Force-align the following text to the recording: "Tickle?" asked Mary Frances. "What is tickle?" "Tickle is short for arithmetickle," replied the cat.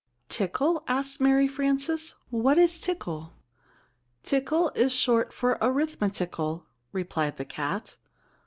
"Tickle?" 0.29 0.83
asked 0.87 1.21
Mary 1.21 1.47
Frances. 1.47 2.15
"What 2.31 2.57
is 2.57 2.79
tickle?" 2.79 3.33
"Tickle 4.23 4.71
is 4.73 4.91
short 4.91 5.31
for 5.31 5.59
arithmetickle," 5.61 6.63
replied 6.91 7.37
the 7.37 7.45
cat. 7.45 7.97